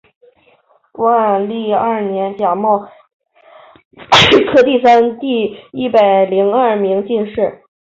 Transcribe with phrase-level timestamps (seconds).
[0.93, 2.55] 万历二年甲
[4.13, 7.61] 戌科第三甲第一百零二名进士。